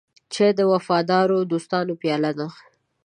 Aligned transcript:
چای 0.33 0.51
د 0.59 0.61
وفادارو 0.73 1.37
دوستانو 1.51 1.93
پیاله 2.01 2.31
ده. 2.39 2.47